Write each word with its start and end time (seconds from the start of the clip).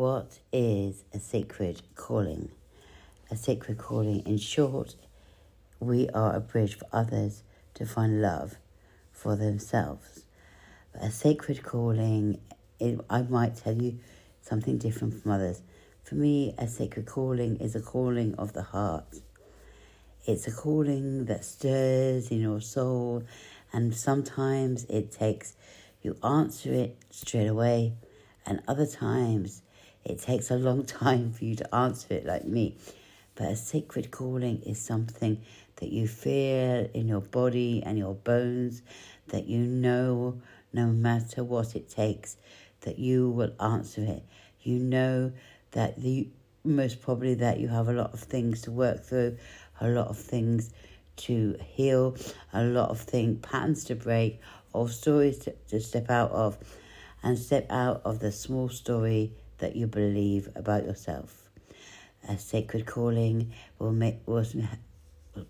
What 0.00 0.38
is 0.50 1.04
a 1.12 1.20
sacred 1.20 1.82
calling? 1.94 2.52
A 3.30 3.36
sacred 3.36 3.76
calling, 3.76 4.20
in 4.20 4.38
short, 4.38 4.94
we 5.78 6.08
are 6.08 6.34
a 6.34 6.40
bridge 6.40 6.78
for 6.78 6.86
others 6.90 7.42
to 7.74 7.84
find 7.84 8.22
love 8.22 8.56
for 9.12 9.36
themselves. 9.36 10.24
But 10.94 11.02
a 11.02 11.10
sacred 11.10 11.62
calling, 11.62 12.40
it, 12.78 12.98
I 13.10 13.20
might 13.20 13.56
tell 13.56 13.76
you 13.76 13.98
something 14.40 14.78
different 14.78 15.20
from 15.20 15.32
others. 15.32 15.60
For 16.02 16.14
me, 16.14 16.54
a 16.56 16.66
sacred 16.66 17.04
calling 17.04 17.58
is 17.58 17.76
a 17.76 17.82
calling 17.82 18.34
of 18.36 18.54
the 18.54 18.62
heart. 18.62 19.20
It's 20.24 20.48
a 20.48 20.50
calling 20.50 21.26
that 21.26 21.44
stirs 21.44 22.30
in 22.30 22.40
your 22.40 22.62
soul, 22.62 23.24
and 23.70 23.94
sometimes 23.94 24.84
it 24.84 25.12
takes 25.12 25.56
you 26.00 26.16
answer 26.24 26.72
it 26.72 26.96
straight 27.10 27.48
away, 27.48 27.92
and 28.46 28.62
other 28.66 28.86
times 28.86 29.60
it 30.04 30.20
takes 30.20 30.50
a 30.50 30.56
long 30.56 30.84
time 30.84 31.32
for 31.32 31.44
you 31.44 31.56
to 31.56 31.74
answer 31.74 32.14
it, 32.14 32.26
like 32.26 32.44
me. 32.44 32.76
But 33.34 33.48
a 33.48 33.56
sacred 33.56 34.10
calling 34.10 34.62
is 34.62 34.80
something 34.80 35.40
that 35.76 35.90
you 35.90 36.06
feel 36.08 36.88
in 36.92 37.08
your 37.08 37.20
body 37.20 37.82
and 37.84 37.98
your 37.98 38.14
bones, 38.14 38.82
that 39.28 39.46
you 39.46 39.60
know 39.60 40.40
no 40.72 40.86
matter 40.86 41.42
what 41.42 41.74
it 41.74 41.88
takes, 41.88 42.36
that 42.82 42.98
you 42.98 43.30
will 43.30 43.52
answer 43.60 44.02
it. 44.02 44.24
You 44.62 44.78
know 44.78 45.32
that 45.72 46.00
the 46.00 46.28
most 46.64 47.00
probably 47.00 47.34
that 47.34 47.58
you 47.58 47.68
have 47.68 47.88
a 47.88 47.92
lot 47.92 48.12
of 48.12 48.20
things 48.20 48.62
to 48.62 48.70
work 48.70 49.04
through, 49.04 49.36
a 49.80 49.88
lot 49.88 50.08
of 50.08 50.18
things 50.18 50.70
to 51.16 51.56
heal, 51.62 52.16
a 52.52 52.62
lot 52.62 52.90
of 52.90 53.00
things, 53.00 53.38
patterns 53.42 53.84
to 53.84 53.94
break, 53.94 54.40
or 54.72 54.88
stories 54.88 55.38
to, 55.38 55.52
to 55.68 55.80
step 55.80 56.10
out 56.10 56.30
of, 56.30 56.58
and 57.22 57.38
step 57.38 57.66
out 57.70 58.02
of 58.04 58.20
the 58.20 58.32
small 58.32 58.68
story 58.68 59.32
that 59.60 59.76
you 59.76 59.86
believe 59.86 60.48
about 60.54 60.84
yourself. 60.84 61.48
A 62.28 62.36
sacred 62.36 62.84
calling 62.84 63.52
will 63.78 63.92
make 63.92 64.18
will 64.26 64.44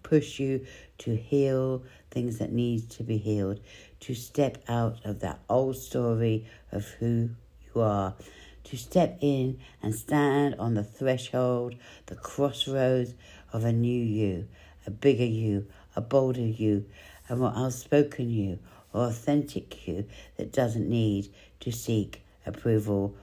push 0.03 0.39
you 0.39 0.67
to 0.99 1.17
heal 1.17 1.83
things 2.11 2.39
that 2.39 2.53
need 2.53 2.91
to 2.91 3.03
be 3.03 3.17
healed, 3.17 3.61
to 4.01 4.15
step 4.15 4.59
out 4.69 4.99
of 5.05 5.21
that 5.21 5.41
old 5.49 5.77
story 5.77 6.47
of 6.71 6.87
who 7.01 7.31
you 7.75 7.81
are, 7.81 8.15
to 8.65 8.77
step 8.77 9.19
in 9.21 9.59
and 9.83 9.95
stand 9.95 10.55
on 10.57 10.75
the 10.75 10.85
threshold, 10.85 11.75
the 12.07 12.15
crossroads 12.15 13.15
of 13.53 13.65
a 13.65 13.73
new 13.73 14.03
you, 14.05 14.47
a 14.87 14.91
bigger 14.91 15.25
you, 15.25 15.67
a 15.97 16.01
bolder 16.01 16.41
you, 16.41 16.85
a 17.29 17.37
more 17.37 17.53
outspoken 17.57 18.31
you, 18.31 18.59
or 18.93 19.07
authentic 19.07 19.87
you 19.87 20.05
that 20.37 20.53
doesn't 20.53 20.89
need 20.89 21.29
to 21.61 21.73
seek 21.73 22.23
approval 22.47 23.15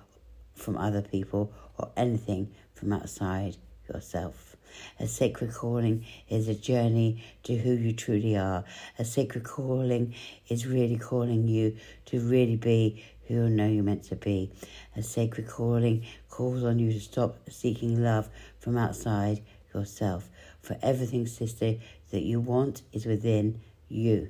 from 0.58 0.77
other 0.77 1.02
people 1.02 1.53
or 1.77 1.89
anything 1.95 2.52
from 2.73 2.94
outside 2.94 3.58
yourself. 3.88 4.55
A 5.00 5.08
sacred 5.08 5.53
calling 5.53 6.05
is 6.30 6.47
a 6.47 6.53
journey 6.53 7.23
to 7.44 7.55
who 7.55 7.72
you 7.72 7.94
truly 7.94 8.36
are. 8.36 8.66
A 9.00 9.05
sacred 9.05 9.44
calling 9.44 10.13
is 10.50 10.67
really 10.67 10.97
calling 10.97 11.47
you 11.47 11.78
to 12.08 12.19
really 12.19 12.58
be 12.58 13.03
who 13.28 13.33
you 13.35 13.50
know 13.50 13.67
you're 13.67 13.83
meant 13.83 14.03
to 14.03 14.16
be. 14.16 14.52
A 14.95 15.03
sacred 15.03 15.47
calling 15.47 16.05
calls 16.30 16.63
on 16.63 16.80
you 16.80 16.91
to 16.94 17.00
stop 17.00 17.38
seeking 17.50 18.02
love 18.03 18.30
from 18.59 18.78
outside 18.78 19.41
yourself. 19.73 20.30
For 20.61 20.78
everything, 20.81 21.28
sister, 21.28 21.75
that 22.11 22.23
you 22.23 22.39
want 22.39 22.81
is 22.94 23.05
within 23.05 23.61
you. 23.89 24.30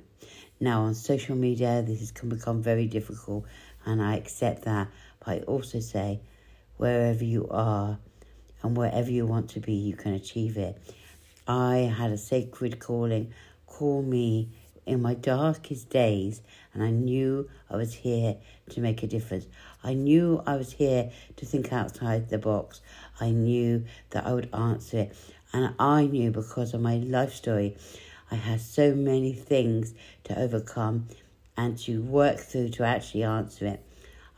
Now, 0.60 0.82
on 0.82 0.94
social 0.94 1.36
media, 1.36 1.82
this 1.86 2.10
can 2.10 2.28
become 2.28 2.62
very 2.62 2.86
difficult, 2.86 3.44
and 3.84 4.02
I 4.02 4.16
accept 4.16 4.64
that. 4.64 4.88
I 5.28 5.40
also 5.40 5.80
say, 5.80 6.20
wherever 6.78 7.22
you 7.22 7.46
are 7.50 7.98
and 8.62 8.74
wherever 8.74 9.10
you 9.10 9.26
want 9.26 9.50
to 9.50 9.60
be, 9.60 9.74
you 9.74 9.94
can 9.94 10.14
achieve 10.14 10.56
it. 10.56 10.80
I 11.46 11.92
had 11.98 12.10
a 12.10 12.16
sacred 12.16 12.78
calling. 12.78 13.34
Call 13.66 14.02
me 14.02 14.48
in 14.86 15.02
my 15.02 15.12
darkest 15.12 15.90
days, 15.90 16.40
and 16.72 16.82
I 16.82 16.88
knew 16.88 17.50
I 17.68 17.76
was 17.76 17.92
here 17.92 18.38
to 18.70 18.80
make 18.80 19.02
a 19.02 19.06
difference. 19.06 19.46
I 19.84 19.92
knew 19.92 20.42
I 20.46 20.56
was 20.56 20.72
here 20.72 21.10
to 21.36 21.44
think 21.44 21.74
outside 21.74 22.30
the 22.30 22.38
box. 22.38 22.80
I 23.20 23.30
knew 23.30 23.84
that 24.10 24.26
I 24.26 24.32
would 24.32 24.48
answer 24.54 25.00
it, 25.00 25.16
and 25.52 25.74
I 25.78 26.06
knew 26.06 26.30
because 26.30 26.72
of 26.72 26.80
my 26.80 26.96
life 26.96 27.34
story 27.34 27.76
I 28.30 28.36
had 28.36 28.62
so 28.62 28.94
many 28.94 29.34
things 29.34 29.92
to 30.24 30.38
overcome 30.38 31.08
and 31.56 31.78
to 31.80 32.02
work 32.02 32.38
through 32.38 32.70
to 32.70 32.84
actually 32.84 33.24
answer 33.24 33.66
it. 33.66 33.84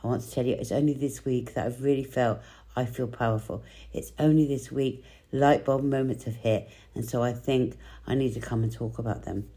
I 0.03 0.07
want 0.07 0.23
to 0.23 0.31
tell 0.31 0.45
you, 0.45 0.55
it's 0.55 0.71
only 0.71 0.93
this 0.93 1.25
week 1.25 1.53
that 1.53 1.65
I've 1.65 1.83
really 1.83 2.03
felt 2.03 2.39
I 2.75 2.85
feel 2.85 3.07
powerful. 3.07 3.63
It's 3.93 4.13
only 4.17 4.47
this 4.47 4.71
week 4.71 5.03
light 5.31 5.65
bulb 5.65 5.83
moments 5.83 6.23
have 6.23 6.35
hit, 6.35 6.69
and 6.95 7.05
so 7.07 7.21
I 7.21 7.33
think 7.33 7.77
I 8.07 8.15
need 8.15 8.33
to 8.33 8.39
come 8.39 8.63
and 8.63 8.71
talk 8.71 8.97
about 8.97 9.23
them. 9.23 9.49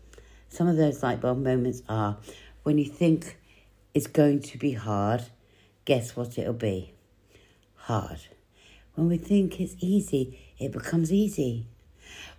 Some 0.49 0.69
of 0.69 0.77
those 0.77 1.03
light 1.03 1.21
bulb 1.21 1.38
moments 1.38 1.83
are 1.88 2.19
when 2.62 2.78
you 2.78 2.84
think 2.84 3.38
it's 3.93 4.06
going 4.06 4.41
to 4.41 4.59
be 4.59 4.72
hard, 4.72 5.25
guess 5.84 6.16
what 6.16 6.38
it'll 6.38 6.53
be? 6.53 6.94
Hard. 7.77 8.21
When 8.94 9.09
we 9.09 9.16
think 9.16 9.60
it's 9.60 9.77
easy, 9.81 10.38
it 10.59 10.72
becomes 10.72 11.12
easy. 11.12 11.66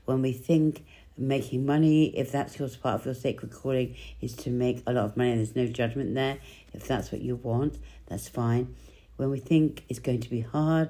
When 0.06 0.22
we 0.22 0.32
think 0.32 0.86
making 1.18 1.66
money, 1.66 2.08
if 2.18 2.32
that's 2.32 2.60
your 2.60 2.70
part 2.70 3.00
of 3.00 3.06
your 3.06 3.16
sacred 3.16 3.52
calling, 3.52 3.96
is 4.22 4.34
to 4.36 4.50
make 4.50 4.84
a 4.86 4.94
lot 4.94 5.06
of 5.06 5.18
money 5.18 5.36
there's 5.36 5.56
no 5.56 5.68
judgment 5.68 6.14
there. 6.14 6.38
If 6.74 6.88
that's 6.88 7.12
what 7.12 7.22
you 7.22 7.36
want, 7.38 7.78
that's 8.08 8.28
fine. 8.28 8.76
When 9.18 9.30
we 9.30 9.40
think 9.40 9.84
it's 9.88 10.00
going 10.00 10.22
to 10.22 10.30
be 10.30 10.42
hard, 10.42 10.90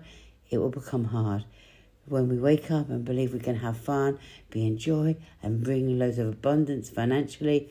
it 0.50 0.58
will 0.58 0.70
become 0.70 1.06
hard. 1.06 1.46
When 2.08 2.30
we 2.30 2.38
wake 2.38 2.70
up 2.72 2.90
and 2.90 3.04
believe 3.04 3.34
we 3.34 3.40
can 3.40 3.58
have 3.58 3.78
fun, 3.78 4.20
be 4.50 4.66
in 4.66 4.78
joy, 4.78 5.16
and 5.42 5.64
bring 5.64 5.98
loads 5.98 6.20
of 6.20 6.28
abundance 6.28 6.90
financially, 6.90 7.70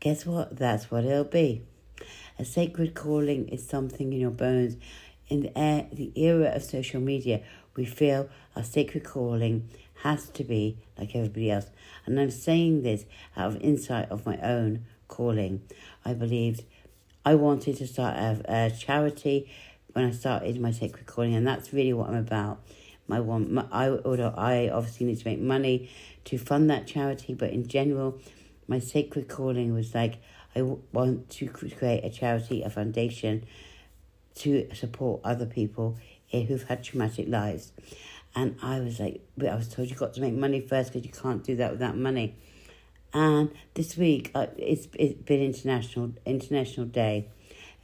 guess 0.00 0.26
what? 0.26 0.56
That's 0.56 0.90
what 0.90 1.04
it'll 1.04 1.24
be. 1.24 1.62
A 2.38 2.44
sacred 2.44 2.94
calling 2.94 3.48
is 3.48 3.66
something 3.66 4.12
in 4.12 4.20
your 4.20 4.30
bones. 4.30 4.76
In 5.28 5.40
the, 5.40 6.12
era 6.16 6.50
of 6.54 6.62
social 6.62 7.00
media, 7.00 7.42
we 7.76 7.84
feel 7.84 8.28
our 8.54 8.62
sacred 8.62 9.04
calling 9.04 9.68
has 10.04 10.28
to 10.28 10.44
be 10.44 10.76
like 10.98 11.16
everybody 11.16 11.50
else. 11.50 11.66
And 12.04 12.20
I'm 12.20 12.30
saying 12.30 12.82
this 12.82 13.06
out 13.36 13.48
of 13.48 13.60
insight 13.62 14.10
of 14.10 14.26
my 14.26 14.36
own 14.38 14.84
calling. 15.08 15.62
I 16.04 16.12
believed 16.12 16.62
I 17.24 17.34
wanted 17.34 17.78
to 17.78 17.86
start 17.86 18.16
a, 18.16 18.42
a 18.46 18.70
charity 18.70 19.50
when 19.94 20.04
I 20.04 20.10
started 20.10 20.60
my 20.60 20.72
sacred 20.72 21.06
calling, 21.06 21.34
and 21.34 21.46
that's 21.46 21.72
really 21.72 21.94
what 21.94 22.10
I'm 22.10 22.16
about. 22.16 22.60
My 23.08 23.18
one, 23.18 23.54
my, 23.54 23.64
I, 23.72 23.86
I 23.86 24.68
obviously 24.68 25.06
need 25.06 25.20
to 25.20 25.28
make 25.28 25.40
money 25.40 25.90
to 26.26 26.36
fund 26.36 26.68
that 26.68 26.86
charity, 26.86 27.32
but 27.32 27.50
in 27.50 27.66
general, 27.66 28.18
my 28.68 28.78
sacred 28.78 29.28
calling 29.28 29.72
was 29.72 29.94
like 29.94 30.16
I 30.54 30.62
want 30.92 31.30
to 31.30 31.48
create 31.48 32.04
a 32.04 32.10
charity, 32.10 32.62
a 32.62 32.68
foundation 32.68 33.44
to 34.36 34.68
support 34.74 35.22
other 35.24 35.46
people 35.46 35.96
eh, 36.32 36.42
who've 36.42 36.64
had 36.64 36.84
traumatic 36.84 37.26
lives. 37.28 37.72
And 38.36 38.56
I 38.62 38.80
was 38.80 38.98
like, 38.98 39.20
but 39.36 39.48
I 39.48 39.54
was 39.54 39.68
told 39.68 39.88
you 39.88 39.96
got 39.96 40.14
to 40.14 40.20
make 40.20 40.34
money 40.34 40.60
first 40.60 40.92
because 40.92 41.06
you 41.06 41.12
can't 41.12 41.44
do 41.44 41.56
that 41.56 41.72
without 41.72 41.96
money. 41.96 42.36
And 43.12 43.50
this 43.74 43.96
week, 43.96 44.32
uh, 44.34 44.48
it's, 44.56 44.88
it's 44.98 45.22
been 45.22 45.40
International 45.40 46.12
International 46.26 46.86
Day 46.86 47.28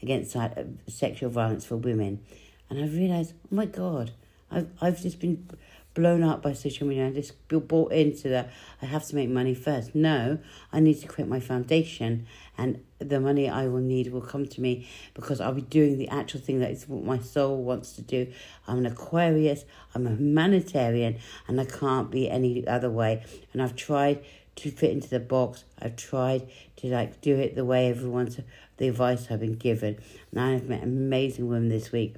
against 0.03 0.35
uh, 0.35 0.49
sexual 0.89 1.31
violence 1.31 1.65
for 1.65 1.77
women. 1.77 2.21
And 2.69 2.81
I 2.81 2.87
realised, 2.87 3.35
oh 3.45 3.55
my 3.55 3.67
God, 3.67 4.13
I've, 4.51 4.69
I've 4.81 5.01
just 5.01 5.21
been 5.21 5.49
blown 5.95 6.23
up 6.23 6.43
by 6.43 6.53
social 6.53 6.87
media. 6.87 7.09
I 7.09 7.11
just 7.11 7.35
bought 7.49 7.93
into 7.93 8.29
that. 8.29 8.51
I 8.81 8.87
have 8.87 9.07
to 9.07 9.15
make 9.15 9.29
money 9.29 9.55
first. 9.55 9.95
No, 9.95 10.39
I 10.73 10.81
need 10.81 11.01
to 11.01 11.07
create 11.07 11.29
my 11.29 11.41
foundation, 11.41 12.27
and 12.57 12.83
the 12.99 13.21
money 13.21 13.49
I 13.49 13.67
will 13.67 13.81
need 13.81 14.13
will 14.13 14.21
come 14.21 14.47
to 14.47 14.61
me 14.61 14.89
because 15.15 15.41
I'll 15.41 15.55
be 15.55 15.63
doing 15.63 15.99
the 15.99 16.09
actual 16.09 16.41
thing 16.41 16.61
that 16.61 16.71
is 16.71 16.89
what 16.89 17.05
my 17.05 17.19
soul 17.19 17.63
wants 17.63 17.93
to 17.95 18.03
do. 18.03 18.33
I'm 18.67 18.79
an 18.79 18.87
Aquarius. 18.87 19.65
I'm 19.95 20.07
a 20.07 20.11
humanitarian, 20.11 21.19
and 21.49 21.61
I 21.61 21.65
can't 21.65 22.11
be 22.11 22.31
any 22.31 22.67
other 22.67 22.91
way. 22.91 23.25
And 23.53 23.63
I've 23.63 23.77
tried 23.77 24.25
to 24.57 24.71
fit 24.71 24.91
into 24.91 25.09
the 25.09 25.21
box. 25.21 25.65
I've 25.81 25.97
tried 25.97 26.49
to 26.77 26.89
like 26.89 27.21
do 27.21 27.37
it 27.37 27.55
the 27.55 27.65
way 27.65 27.89
everyone's 27.89 28.39
the 28.77 28.89
advice 28.89 29.29
I've 29.31 29.41
been 29.41 29.57
given. 29.57 29.99
And 30.31 30.41
I've 30.41 30.69
met 30.69 30.83
amazing 30.83 31.49
women 31.49 31.69
this 31.69 31.93
week 31.93 32.17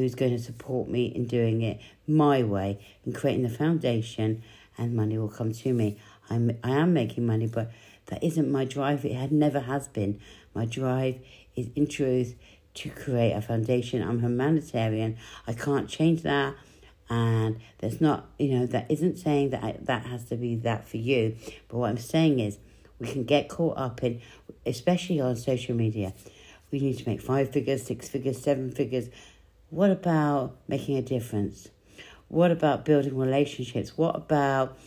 who's 0.00 0.14
going 0.14 0.32
to 0.32 0.42
support 0.42 0.88
me 0.88 1.06
in 1.06 1.26
doing 1.26 1.62
it 1.62 1.80
my 2.06 2.42
way 2.42 2.78
and 3.04 3.14
creating 3.14 3.42
the 3.42 3.50
foundation 3.50 4.42
and 4.78 4.94
money 4.94 5.18
will 5.18 5.28
come 5.28 5.52
to 5.52 5.72
me. 5.72 5.98
I'm 6.28 6.56
I 6.62 6.70
am 6.70 6.92
making 6.92 7.26
money, 7.26 7.46
but 7.46 7.70
that 8.06 8.22
isn't 8.22 8.50
my 8.50 8.64
drive. 8.64 9.04
It 9.04 9.14
had 9.14 9.32
never 9.32 9.60
has 9.60 9.88
been. 9.88 10.20
My 10.54 10.64
drive 10.64 11.16
is 11.54 11.68
in 11.74 11.86
truth 11.86 12.34
to 12.74 12.90
create 12.90 13.32
a 13.32 13.40
foundation. 13.40 14.02
I'm 14.02 14.20
humanitarian. 14.20 15.16
I 15.46 15.52
can't 15.52 15.88
change 15.88 16.22
that. 16.22 16.54
And 17.08 17.60
there's 17.78 18.00
not, 18.00 18.26
you 18.38 18.58
know, 18.58 18.66
that 18.66 18.90
isn't 18.90 19.16
saying 19.16 19.50
that 19.50 19.62
I, 19.62 19.76
that 19.82 20.06
has 20.06 20.24
to 20.26 20.36
be 20.36 20.56
that 20.56 20.88
for 20.88 20.96
you. 20.96 21.36
But 21.68 21.78
what 21.78 21.90
I'm 21.90 21.98
saying 21.98 22.40
is 22.40 22.58
we 22.98 23.06
can 23.06 23.24
get 23.24 23.48
caught 23.48 23.78
up 23.78 24.02
in, 24.02 24.20
especially 24.64 25.20
on 25.20 25.36
social 25.36 25.74
media. 25.74 26.14
We 26.72 26.80
need 26.80 26.98
to 26.98 27.08
make 27.08 27.20
five 27.20 27.52
figures, 27.52 27.84
six 27.84 28.08
figures, 28.08 28.42
seven 28.42 28.72
figures 28.72 29.08
What 29.76 29.90
about 29.90 30.56
making 30.68 30.96
a 30.96 31.02
difference? 31.02 31.68
What 32.28 32.50
about 32.50 32.86
building 32.86 33.14
relationships? 33.14 33.94
What 33.94 34.16
about 34.16 34.78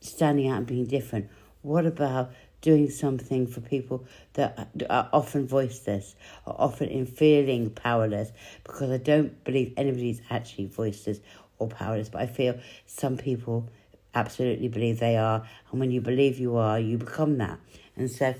standing 0.00 0.46
out 0.46 0.58
and 0.58 0.66
being 0.66 0.86
different? 0.86 1.28
What 1.62 1.86
about 1.86 2.30
doing 2.60 2.88
something 2.88 3.48
for 3.48 3.60
people 3.60 4.06
that 4.34 4.70
are 4.88 5.08
often 5.12 5.48
voiceless 5.48 6.14
or 6.46 6.54
often 6.56 6.88
in 6.88 7.04
feeling 7.04 7.70
powerless? 7.70 8.30
Because 8.62 8.92
I 8.92 8.98
don't 8.98 9.42
believe 9.42 9.74
anybody's 9.76 10.22
actually 10.30 10.66
voiceless 10.66 11.18
or 11.58 11.66
powerless, 11.66 12.08
but 12.08 12.22
I 12.22 12.26
feel 12.26 12.60
some 12.86 13.16
people 13.16 13.68
absolutely 14.14 14.68
believe 14.68 15.00
they 15.00 15.16
are. 15.16 15.48
And 15.72 15.80
when 15.80 15.90
you 15.90 16.00
believe 16.00 16.38
you 16.38 16.58
are, 16.58 16.78
you 16.78 16.96
become 16.96 17.38
that. 17.38 17.58
And 17.96 18.08
so 18.08 18.36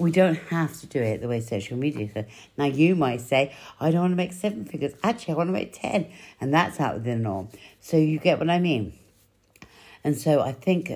we 0.00 0.10
don't 0.10 0.36
have 0.48 0.80
to 0.80 0.86
do 0.86 1.00
it 1.00 1.20
the 1.20 1.28
way 1.28 1.40
social 1.40 1.76
media 1.76 2.10
says. 2.12 2.24
Now, 2.56 2.64
you 2.64 2.96
might 2.96 3.20
say, 3.20 3.54
I 3.78 3.90
don't 3.90 4.00
want 4.00 4.12
to 4.12 4.16
make 4.16 4.32
seven 4.32 4.64
figures. 4.64 4.94
Actually, 5.02 5.34
I 5.34 5.36
want 5.36 5.48
to 5.48 5.52
make 5.52 5.72
10. 5.78 6.10
And 6.40 6.52
that's 6.54 6.80
out 6.80 6.96
of 6.96 7.04
the 7.04 7.14
norm. 7.16 7.48
So 7.80 7.96
you 7.96 8.18
get 8.18 8.38
what 8.38 8.48
I 8.48 8.58
mean? 8.58 8.94
And 10.02 10.16
so 10.16 10.40
I 10.40 10.52
think 10.52 10.90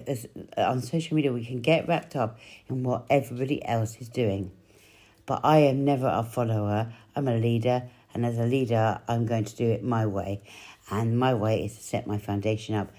on 0.56 0.80
social 0.80 1.14
media, 1.16 1.32
we 1.32 1.44
can 1.44 1.60
get 1.60 1.86
wrapped 1.86 2.16
up 2.16 2.38
in 2.68 2.82
what 2.82 3.04
everybody 3.10 3.64
else 3.64 3.96
is 4.00 4.08
doing. 4.08 4.50
But 5.26 5.40
I 5.44 5.58
am 5.58 5.84
never 5.84 6.08
a 6.08 6.22
follower, 6.22 6.92
I'm 7.14 7.28
a 7.28 7.36
leader. 7.36 7.84
And 8.14 8.24
as 8.24 8.38
a 8.38 8.44
leader, 8.44 9.00
I'm 9.08 9.26
going 9.26 9.44
to 9.44 9.56
do 9.56 9.70
it 9.70 9.82
my 9.82 10.06
way. 10.06 10.40
And 10.90 11.18
my 11.18 11.34
way 11.34 11.64
is 11.64 11.76
to 11.76 11.82
set 11.82 12.06
my 12.06 12.18
foundation 12.18 12.74
up 12.74 12.92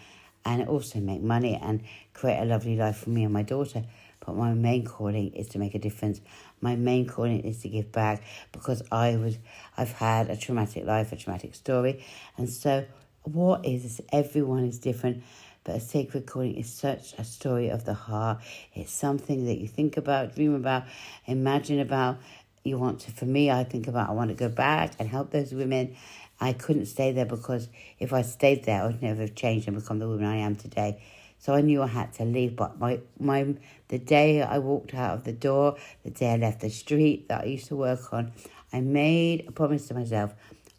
and 0.44 0.68
also 0.68 1.00
make 1.00 1.22
money 1.22 1.56
and 1.56 1.81
create 2.13 2.40
a 2.40 2.46
lovely 2.46 2.75
life 2.75 2.98
for 2.98 3.10
me 3.10 3.24
and 3.24 3.34
my 3.34 3.42
daughter. 3.42 3.84
But 4.25 4.36
my 4.36 4.54
main 4.54 4.86
calling 4.86 5.33
is 5.33 5.50
to 5.50 5.60
make 5.60 5.75
a 5.75 5.80
difference. 5.80 6.22
My 6.62 6.75
main 6.75 7.06
calling 7.07 7.42
is 7.42 7.62
to 7.62 7.69
give 7.69 7.92
back 7.92 8.24
because 8.51 8.81
I 8.92 9.18
was 9.18 9.38
I've 9.77 9.92
had 9.92 10.30
a 10.30 10.38
traumatic 10.38 10.86
life, 10.86 11.12
a 11.12 11.16
traumatic 11.16 11.56
story. 11.56 12.04
And 12.38 12.50
so 12.50 12.86
what 13.24 13.66
is 13.66 13.83
this? 13.83 14.01
Everyone 14.12 14.66
is 14.66 14.80
different. 14.80 15.24
But 15.63 15.77
a 15.77 15.80
sacred 15.80 16.27
calling 16.27 16.56
is 16.56 16.72
such 16.72 17.13
a 17.18 17.24
story 17.24 17.69
of 17.69 17.86
the 17.86 17.95
heart. 17.95 18.38
It's 18.75 18.92
something 18.92 19.45
that 19.45 19.57
you 19.57 19.68
think 19.68 19.98
about, 19.98 20.36
dream 20.36 20.54
about, 20.54 20.83
imagine 21.25 21.80
about. 21.80 22.18
You 22.63 22.77
want 22.77 23.01
to, 23.01 23.12
for 23.12 23.25
me, 23.25 23.50
I 23.50 23.63
think 23.63 23.88
about, 23.88 24.10
I 24.10 24.13
want 24.13 24.30
to 24.30 24.36
go 24.36 24.50
back 24.50 24.94
and 25.00 25.07
help 25.10 25.31
those 25.31 25.54
women 25.54 25.95
I 26.39 26.54
couldn't 26.54 26.88
stay 26.88 27.12
there 27.12 27.25
because 27.25 27.69
if 28.00 28.12
I 28.12 28.22
stayed 28.22 28.66
there, 28.66 28.83
I 28.83 28.88
would 28.88 29.01
never 29.01 29.22
have 29.22 29.36
changed 29.36 29.68
and 29.68 29.77
become 29.77 30.00
the 30.00 30.07
woman 30.07 30.25
I 30.25 30.38
am 30.38 30.56
today. 30.56 31.01
So 31.38 31.54
I 31.54 31.62
knew 31.62 31.82
I 31.82 31.88
had 31.88 32.14
to 32.14 32.26
leave. 32.26 32.56
But 32.56 32.80
my 32.80 33.02
my 33.20 33.56
the 33.88 34.00
day 34.00 34.42
I 34.42 34.60
walked 34.60 34.94
out 34.94 35.18
of 35.18 35.24
the 35.24 35.34
door, 35.34 35.76
the 36.04 36.12
day 36.12 36.34
I 36.34 36.38
left 36.38 36.62
the 36.62 36.70
street 36.70 37.28
that 37.30 37.42
I 37.42 37.46
used 37.46 37.68
to 37.68 37.76
work 37.76 38.14
on, 38.14 38.34
I 38.74 38.82
made 38.82 39.46
a 39.48 39.52
promise 39.52 39.88
to 39.88 39.94
myself: 39.94 40.34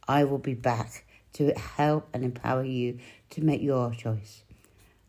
I 0.08 0.25
will 0.25 0.38
be 0.38 0.55
back 0.55 1.05
to 1.35 1.53
help 1.53 2.08
and 2.12 2.25
empower 2.25 2.64
you 2.64 2.99
to 3.31 3.43
make 3.43 3.62
your 3.62 3.93
choice. 3.93 4.43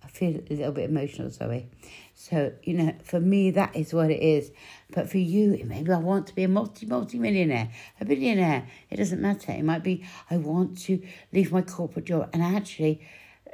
I 0.04 0.10
feel 0.10 0.40
a 0.50 0.54
little 0.54 0.72
bit 0.72 0.90
emotional, 0.90 1.32
sorry. 1.32 1.68
So, 2.14 2.54
you 2.64 2.76
know, 2.76 2.94
for 3.04 3.20
me, 3.20 3.52
that 3.52 3.76
is 3.76 3.94
what 3.94 4.10
it 4.10 4.22
is. 4.22 4.52
But 4.92 5.10
for 5.10 5.18
you, 5.18 5.62
maybe 5.66 5.92
I 5.92 5.98
want 5.98 6.28
to 6.28 6.36
be 6.36 6.44
a 6.44 6.48
multi, 6.48 6.86
multi 6.86 7.20
millionaire, 7.20 7.70
a 8.00 8.06
billionaire. 8.06 8.68
It 8.90 8.98
doesn't 8.98 9.22
matter. 9.22 9.52
It 9.52 9.64
might 9.64 9.84
be 9.84 10.06
I 10.30 10.38
want 10.38 10.78
to 10.84 11.02
leave 11.34 11.52
my 11.52 11.62
corporate 11.62 12.06
job 12.06 12.30
and 12.34 12.42
actually 12.42 13.02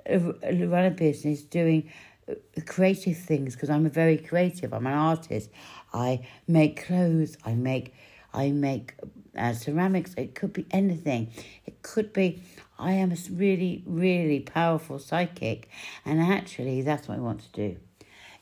run 0.09 0.85
a 0.85 0.91
business 0.91 1.41
doing 1.41 1.91
uh, 2.29 2.33
creative 2.65 3.17
things 3.17 3.55
because 3.55 3.69
I'm 3.69 3.85
a 3.85 3.89
very 3.89 4.17
creative. 4.17 4.73
I'm 4.73 4.87
an 4.87 4.93
artist. 4.93 5.49
I 5.93 6.25
make 6.47 6.85
clothes. 6.85 7.37
I 7.45 7.53
make, 7.53 7.93
I 8.33 8.51
make 8.51 8.93
uh, 9.37 9.53
ceramics. 9.53 10.13
It 10.15 10.35
could 10.35 10.53
be 10.53 10.65
anything. 10.71 11.31
It 11.65 11.81
could 11.81 12.13
be 12.13 12.43
I 12.77 12.93
am 12.93 13.11
a 13.11 13.17
really, 13.31 13.83
really 13.85 14.39
powerful 14.39 14.99
psychic, 14.99 15.69
and 16.05 16.19
actually, 16.19 16.81
that's 16.81 17.07
what 17.07 17.17
I 17.17 17.21
want 17.21 17.41
to 17.41 17.49
do. 17.51 17.77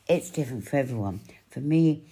It's 0.08 0.30
different 0.30 0.68
for 0.68 0.78
everyone. 0.78 1.22
For 1.50 1.60
me, 1.60 2.06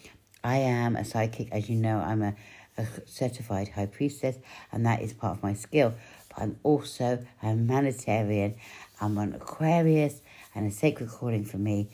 I 0.44 0.57
am 0.57 0.96
a 0.96 1.06
psychic, 1.06 1.51
as 1.51 1.69
you 1.69 1.75
know, 1.75 1.98
I'm 1.98 2.22
a, 2.22 2.36
a 2.78 2.86
certified 3.06 3.69
high 3.69 3.88
priestess, 3.88 4.38
and 4.72 4.86
that 4.86 5.01
is 5.01 5.13
part 5.13 5.38
of 5.38 5.44
my 5.44 5.54
skill. 5.54 5.94
But 6.30 6.44
I'm 6.44 6.60
also 6.63 7.25
a 7.42 7.48
humanitarian, 7.48 8.56
I'm 9.01 9.18
an 9.18 9.34
Aquarius, 9.34 10.22
and 10.54 10.68
a 10.68 10.72
sacred 10.72 11.10
calling 11.10 11.46
for 11.46 11.57
me 11.57 11.90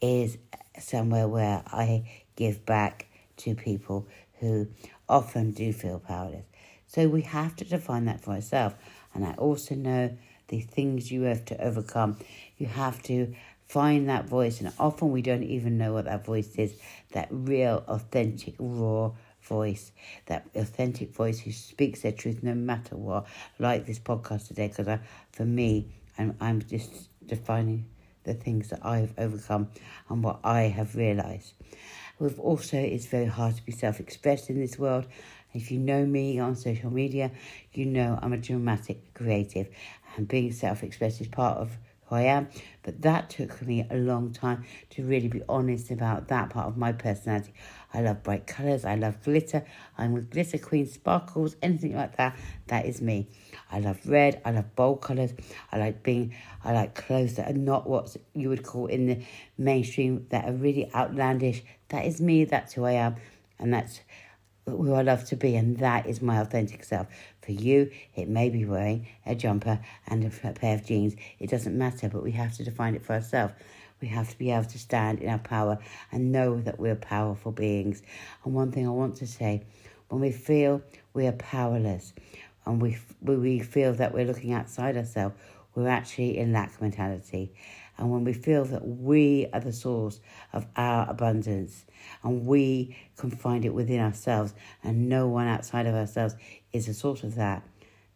is 0.00 0.38
somewhere 0.78 1.26
where 1.26 1.62
I 1.66 2.08
give 2.36 2.64
back 2.64 3.06
to 3.38 3.54
people 3.54 4.06
who 4.40 4.68
often 5.08 5.52
do 5.52 5.72
feel 5.72 5.98
powerless. 5.98 6.44
So 6.86 7.08
we 7.08 7.22
have 7.22 7.56
to 7.56 7.64
define 7.64 8.04
that 8.04 8.20
for 8.20 8.32
ourselves. 8.32 8.76
And 9.14 9.24
I 9.24 9.32
also 9.32 9.74
know 9.74 10.16
the 10.48 10.60
things 10.60 11.10
you 11.10 11.22
have 11.22 11.44
to 11.46 11.60
overcome. 11.60 12.18
You 12.58 12.66
have 12.66 13.02
to 13.04 13.34
find 13.66 14.08
that 14.08 14.26
voice, 14.26 14.60
and 14.60 14.72
often 14.78 15.10
we 15.10 15.22
don't 15.22 15.42
even 15.42 15.76
know 15.76 15.92
what 15.92 16.04
that 16.04 16.24
voice 16.24 16.54
is 16.56 16.78
that 17.12 17.26
real, 17.30 17.82
authentic, 17.88 18.54
raw 18.58 19.10
voice, 19.42 19.90
that 20.26 20.46
authentic 20.54 21.12
voice 21.12 21.40
who 21.40 21.50
speaks 21.50 22.02
their 22.02 22.12
truth 22.12 22.42
no 22.42 22.54
matter 22.54 22.96
what, 22.96 23.26
like 23.58 23.86
this 23.86 23.98
podcast 23.98 24.48
today, 24.48 24.68
because 24.68 25.00
for 25.32 25.44
me, 25.44 25.88
I'm, 26.18 26.36
I'm 26.40 26.62
just 26.62 27.08
defining 27.26 27.86
the 28.24 28.34
things 28.34 28.70
that 28.70 28.84
I've 28.84 29.14
overcome 29.18 29.68
and 30.08 30.22
what 30.22 30.40
I 30.42 30.62
have 30.62 30.96
realised. 30.96 31.54
We've 32.18 32.40
also, 32.40 32.78
it's 32.78 33.06
very 33.06 33.26
hard 33.26 33.56
to 33.56 33.64
be 33.64 33.72
self 33.72 34.00
expressed 34.00 34.50
in 34.50 34.58
this 34.58 34.78
world, 34.78 35.06
if 35.56 35.70
you 35.70 35.78
know 35.78 36.04
me 36.04 36.38
on 36.38 36.54
social 36.54 36.90
media, 36.90 37.30
you 37.72 37.86
know 37.86 38.18
I'm 38.20 38.32
a 38.32 38.36
dramatic 38.36 39.14
creative 39.14 39.68
and 40.16 40.28
being 40.28 40.52
self 40.52 40.82
expressed 40.82 41.20
is 41.20 41.28
part 41.28 41.56
of 41.56 41.78
who 42.06 42.16
I 42.16 42.22
am. 42.22 42.48
But 42.82 43.02
that 43.02 43.30
took 43.30 43.62
me 43.62 43.86
a 43.90 43.96
long 43.96 44.32
time 44.32 44.64
to 44.90 45.04
really 45.04 45.28
be 45.28 45.42
honest 45.48 45.90
about 45.90 46.28
that 46.28 46.50
part 46.50 46.66
of 46.66 46.76
my 46.76 46.92
personality. 46.92 47.54
I 47.96 48.02
love 48.02 48.22
bright 48.22 48.46
colours, 48.46 48.84
I 48.84 48.94
love 48.96 49.22
glitter, 49.24 49.64
I'm 49.96 50.12
with 50.12 50.30
glitter 50.30 50.58
queen 50.58 50.86
sparkles, 50.86 51.56
anything 51.62 51.96
like 51.96 52.18
that. 52.18 52.36
That 52.66 52.84
is 52.84 53.00
me. 53.00 53.28
I 53.72 53.80
love 53.80 53.98
red, 54.06 54.42
I 54.44 54.50
love 54.50 54.76
bold 54.76 55.00
colours, 55.00 55.32
I 55.72 55.78
like 55.78 56.02
being 56.02 56.34
I 56.62 56.74
like 56.74 56.94
clothes 56.94 57.36
that 57.36 57.50
are 57.50 57.58
not 57.58 57.88
what 57.88 58.14
you 58.34 58.50
would 58.50 58.64
call 58.64 58.86
in 58.88 59.06
the 59.06 59.24
mainstream 59.56 60.26
that 60.28 60.46
are 60.46 60.52
really 60.52 60.92
outlandish. 60.94 61.62
That 61.88 62.04
is 62.04 62.20
me, 62.20 62.44
that's 62.44 62.74
who 62.74 62.84
I 62.84 62.92
am, 62.92 63.16
and 63.58 63.72
that's 63.72 64.00
who 64.66 64.92
I 64.92 65.00
love 65.00 65.24
to 65.26 65.36
be, 65.36 65.56
and 65.56 65.78
that 65.78 66.06
is 66.06 66.20
my 66.20 66.38
authentic 66.38 66.84
self. 66.84 67.06
For 67.40 67.52
you, 67.52 67.90
it 68.14 68.28
may 68.28 68.50
be 68.50 68.66
wearing 68.66 69.06
a 69.24 69.34
jumper 69.34 69.80
and 70.06 70.22
a 70.22 70.52
pair 70.52 70.74
of 70.74 70.84
jeans. 70.84 71.16
It 71.38 71.48
doesn't 71.48 71.78
matter, 71.78 72.10
but 72.10 72.22
we 72.22 72.32
have 72.32 72.54
to 72.56 72.64
define 72.64 72.94
it 72.94 73.06
for 73.06 73.14
ourselves. 73.14 73.54
We 74.00 74.08
have 74.08 74.28
to 74.30 74.38
be 74.38 74.50
able 74.50 74.64
to 74.66 74.78
stand 74.78 75.20
in 75.20 75.28
our 75.28 75.38
power 75.38 75.78
and 76.12 76.32
know 76.32 76.60
that 76.60 76.78
we're 76.78 76.96
powerful 76.96 77.52
beings. 77.52 78.02
And 78.44 78.54
one 78.54 78.72
thing 78.72 78.86
I 78.86 78.90
want 78.90 79.16
to 79.16 79.26
say 79.26 79.62
when 80.08 80.20
we 80.20 80.32
feel 80.32 80.82
we 81.14 81.26
are 81.26 81.32
powerless 81.32 82.12
and 82.64 82.80
we, 82.80 82.98
we 83.22 83.60
feel 83.60 83.94
that 83.94 84.12
we're 84.12 84.26
looking 84.26 84.52
outside 84.52 84.96
ourselves, 84.96 85.34
we're 85.74 85.88
actually 85.88 86.38
in 86.38 86.52
lack 86.52 86.80
mentality. 86.80 87.52
And 87.98 88.10
when 88.10 88.24
we 88.24 88.32
feel 88.32 88.64
that 88.66 88.86
we 88.86 89.46
are 89.52 89.60
the 89.60 89.72
source 89.72 90.20
of 90.52 90.66
our 90.76 91.08
abundance 91.08 91.86
and 92.22 92.44
we 92.46 92.96
can 93.16 93.30
find 93.30 93.64
it 93.64 93.72
within 93.72 94.00
ourselves 94.00 94.54
and 94.84 95.08
no 95.08 95.28
one 95.28 95.46
outside 95.46 95.86
of 95.86 95.94
ourselves 95.94 96.34
is 96.72 96.86
the 96.86 96.94
source 96.94 97.22
of 97.22 97.36
that, 97.36 97.62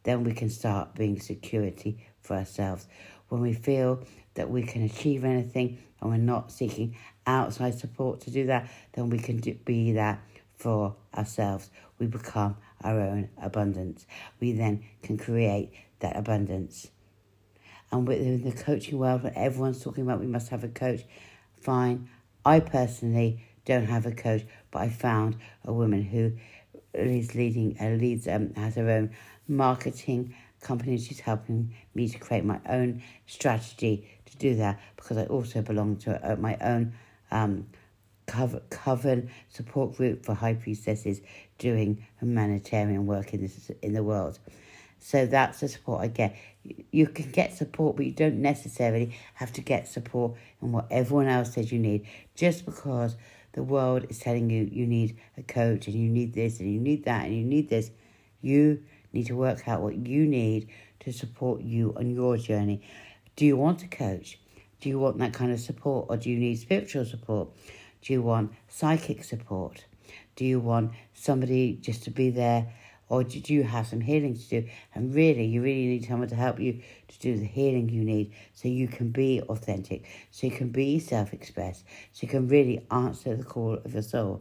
then 0.03 0.25
we 0.25 0.33
can 0.33 0.51
start 0.51 0.95
being 0.95 1.19
security 1.21 2.07
for 2.21 2.37
ourselves. 2.37 2.89
When 3.29 3.41
we 3.41 3.53
feel 3.53 4.05
that 4.41 4.51
we 4.51 4.63
can 4.63 4.83
achieve 4.83 5.25
anything 5.25 5.79
and 6.01 6.11
we're 6.11 6.17
not 6.17 6.51
seeking 6.51 6.97
outside 7.27 7.79
support 7.79 8.23
to 8.23 8.31
do 8.31 8.47
that, 8.47 8.71
then 8.95 9.11
we 9.11 9.19
can 9.19 9.37
do, 9.37 9.55
be 9.65 9.93
that 9.93 10.19
for 10.57 10.97
ourselves. 11.15 11.71
We 11.99 12.07
become 12.07 12.57
our 12.83 12.99
own 12.99 13.29
abundance. 13.41 14.07
We 14.41 14.53
then 14.53 14.83
can 15.03 15.19
create 15.19 15.73
that 16.01 16.17
abundance 16.17 16.89
and 17.93 18.07
within 18.07 18.45
the 18.45 18.53
coaching 18.53 18.99
world 18.99 19.23
where 19.23 19.33
everyone's 19.37 19.83
talking 19.83 20.05
about 20.05 20.21
we 20.21 20.27
must 20.27 20.49
have 20.49 20.65
a 20.65 20.69
coach, 20.69 21.03
fine. 21.61 22.09
I 22.45 22.61
personally 22.61 23.45
don't 23.65 23.87
have 23.87 24.07
a 24.07 24.13
coach, 24.13 24.45
but 24.71 24.81
I 24.81 24.89
found 24.89 25.37
a 25.65 25.73
woman 25.73 26.03
who 26.03 26.33
is 26.95 27.35
leading, 27.35 27.77
uh, 27.81 27.91
leads, 27.91 28.29
um, 28.29 28.55
has 28.55 28.77
her 28.77 28.89
own 28.89 29.11
marketing 29.49 30.35
company. 30.61 30.99
She's 30.99 31.21
helping 31.21 31.75
me 31.95 32.09
to 32.09 32.19
create 32.19 32.45
my 32.45 32.61
own 32.69 33.03
strategy 33.27 34.09
to 34.27 34.37
do 34.37 34.55
that 34.57 34.81
because 34.97 35.17
I 35.19 35.25
also 35.27 35.63
belong 35.63 35.97
to 35.99 36.33
uh, 36.33 36.37
my 36.37 36.57
own 36.61 36.93
um, 37.31 37.67
cover, 38.27 38.63
coven 38.71 39.31
support 39.49 39.97
group 39.97 40.25
for 40.25 40.35
high 40.35 40.55
priestesses 40.55 41.21
doing 41.59 42.07
humanitarian 42.21 43.07
work 43.07 43.35
in 43.35 43.43
this 43.43 43.71
in 43.83 43.93
the 43.93 44.03
world. 44.03 44.39
So 45.01 45.27
that's 45.27 45.61
the 45.61 45.69
support 45.69 46.03
I 46.03 46.09
get. 46.09 46.37
You 46.91 47.07
can 47.07 47.31
get 47.31 47.57
support, 47.57 47.97
but 47.97 48.05
you 48.05 48.13
don't 48.13 48.37
necessarily 48.37 49.17
have 49.35 49.53
to 49.55 49.63
get 49.63 49.89
support 49.89 50.35
in 50.61 50.73
what 50.73 50.87
everyone 50.91 51.27
else 51.27 51.55
says 51.55 51.73
you 51.73 51.79
need. 51.79 52.07
Just 52.35 52.67
because 52.67 53.17
the 53.53 53.63
world 53.63 54.07
is 54.11 54.19
telling 54.19 54.51
you 54.51 54.69
you 54.71 54.87
need 54.87 55.17
a 55.39 55.43
coach 55.43 55.87
and 55.87 55.97
you 55.97 56.09
need 56.09 56.35
this 56.35 56.61
and 56.61 56.73
you 56.73 56.79
need 56.79 57.05
that 57.07 57.27
and 57.27 57.37
you 57.37 57.45
need 57.45 57.71
this, 57.71 57.91
you 58.43 58.83
need 59.13 59.27
to 59.27 59.37
work 59.37 59.69
out 59.69 59.83
what 59.83 59.97
you 59.97 60.27
need 60.27 60.69
to 61.01 61.13
support 61.13 61.63
you 61.63 61.95
on 61.97 62.11
your 62.11 62.37
journey. 62.37 62.83
Do 63.37 63.45
you 63.47 63.57
want 63.57 63.83
a 63.83 63.89
coach? 63.89 64.39
Do 64.81 64.89
you 64.89 64.99
want 64.99 65.19
that 65.19 65.33
kind 65.33 65.53
of 65.53 65.61
support 65.61 66.07
or 66.09 66.17
do 66.17 66.31
you 66.31 66.39
need 66.39 66.57
spiritual 66.57 67.05
support? 67.05 67.49
Do 68.03 68.13
you 68.13 68.23
want 68.23 68.53
psychic 68.69 69.25
support? 69.25 69.85
Do 70.37 70.45
you 70.45 70.59
want 70.59 70.93
somebody 71.15 71.75
just 71.75 72.05
to 72.05 72.11
be 72.11 72.31
there 72.31 72.73
or 73.11 73.25
do 73.25 73.53
you 73.53 73.65
have 73.65 73.89
some 73.89 74.01
healing 74.01 74.35
to 74.37 74.49
do? 74.49 74.69
And 74.95 75.13
really, 75.15 75.45
you 75.45 75.61
really 75.63 75.87
need 75.87 76.07
someone 76.07 76.29
to 76.29 76.37
help 76.37 76.61
you 76.61 76.81
to 77.09 77.19
do 77.19 77.37
the 77.37 77.45
healing 77.45 77.89
you 77.89 78.05
need 78.05 78.33
so 78.55 78.69
you 78.69 78.87
can 78.87 79.11
be 79.11 79.43
authentic, 79.43 80.05
so 80.31 80.47
you 80.47 80.53
can 80.53 80.69
be 80.69 81.01
self 81.01 81.33
expressed, 81.35 81.85
so 82.13 82.21
you 82.23 82.29
can 82.29 82.49
really 82.49 82.87
answer 82.91 83.37
the 83.37 83.45
call 83.45 83.75
of 83.75 83.93
your 83.93 84.03
soul. 84.03 84.41